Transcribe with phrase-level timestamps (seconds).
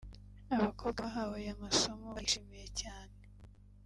[0.55, 3.15] Abakobwa bahawe aya masomo barayishimiye cyane